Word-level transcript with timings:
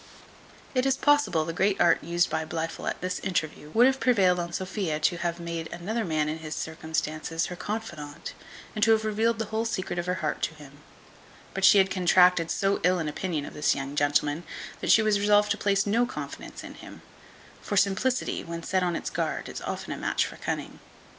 It 0.73 0.87
is 0.87 0.97
possible 0.97 1.45
the 1.45 1.53
great 1.53 1.79
art 1.79 2.03
used 2.03 2.27
by 2.31 2.43
Blifil 2.43 2.89
at 2.89 3.01
this 3.01 3.19
interview 3.19 3.69
would 3.75 3.85
have 3.85 3.99
prevailed 3.99 4.39
on 4.39 4.51
Sophia 4.51 4.99
to 4.99 5.17
have 5.17 5.39
made 5.39 5.71
another 5.71 6.03
man 6.03 6.27
in 6.27 6.39
his 6.39 6.55
circumstances 6.55 7.45
her 7.45 7.55
confident, 7.55 8.33
and 8.73 8.83
to 8.83 8.93
have 8.93 9.05
revealed 9.05 9.37
the 9.37 9.45
whole 9.53 9.63
secret 9.63 9.99
of 9.99 10.07
her 10.07 10.15
heart 10.15 10.41
to 10.41 10.55
him; 10.55 10.79
but 11.53 11.63
she 11.63 11.77
had 11.77 11.91
contracted 11.91 12.49
so 12.49 12.79
ill 12.81 12.97
an 12.97 13.07
opinion 13.07 13.45
of 13.45 13.53
this 13.53 13.75
young 13.75 13.95
gentleman, 13.95 14.41
that 14.79 14.89
she 14.89 15.03
was 15.03 15.19
resolved 15.19 15.51
to 15.51 15.57
place 15.57 15.85
no 15.85 16.07
confidence 16.07 16.63
in 16.63 16.73
him; 16.73 17.03
for 17.61 17.77
simplicity, 17.77 18.43
when 18.43 18.63
set 18.63 18.81
on 18.81 18.95
its 18.95 19.11
guard, 19.11 19.47
is 19.47 19.61
often 19.61 19.93
a 19.93 19.97
match 19.97 20.25
for 20.25 20.37
cunning. 20.37 20.79